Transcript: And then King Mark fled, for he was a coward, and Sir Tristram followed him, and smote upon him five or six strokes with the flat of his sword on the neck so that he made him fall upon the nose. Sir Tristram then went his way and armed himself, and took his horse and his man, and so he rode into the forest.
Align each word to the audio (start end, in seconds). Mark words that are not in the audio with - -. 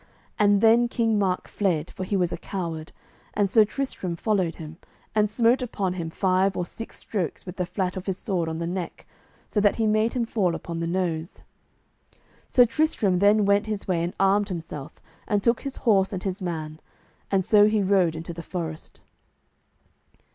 And 0.39 0.61
then 0.61 0.87
King 0.87 1.19
Mark 1.19 1.47
fled, 1.47 1.91
for 1.91 2.03
he 2.05 2.17
was 2.17 2.33
a 2.33 2.37
coward, 2.37 2.91
and 3.35 3.47
Sir 3.47 3.63
Tristram 3.63 4.15
followed 4.15 4.55
him, 4.55 4.77
and 5.13 5.29
smote 5.29 5.61
upon 5.61 5.93
him 5.93 6.09
five 6.09 6.57
or 6.57 6.65
six 6.65 6.97
strokes 6.97 7.45
with 7.45 7.57
the 7.57 7.67
flat 7.67 7.95
of 7.95 8.07
his 8.07 8.17
sword 8.17 8.49
on 8.49 8.57
the 8.57 8.65
neck 8.65 9.05
so 9.47 9.61
that 9.61 9.75
he 9.75 9.85
made 9.85 10.13
him 10.13 10.25
fall 10.25 10.55
upon 10.55 10.79
the 10.79 10.87
nose. 10.87 11.43
Sir 12.49 12.65
Tristram 12.65 13.19
then 13.19 13.45
went 13.45 13.67
his 13.67 13.87
way 13.87 14.01
and 14.01 14.15
armed 14.19 14.49
himself, 14.49 14.93
and 15.27 15.43
took 15.43 15.61
his 15.61 15.75
horse 15.75 16.11
and 16.11 16.23
his 16.23 16.41
man, 16.41 16.79
and 17.29 17.45
so 17.45 17.67
he 17.67 17.83
rode 17.83 18.15
into 18.15 18.33
the 18.33 18.41
forest. 18.41 19.01